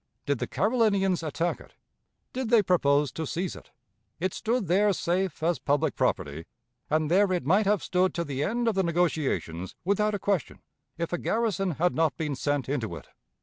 [0.25, 1.75] Did the Carolinians attack it?
[2.33, 3.69] Did they propose to seize it?
[4.19, 6.47] It stood there safe as public property;
[6.89, 10.63] and there it might have stood to the end of the negotiations without a question,
[10.97, 13.09] if a garrison had not been sent into it.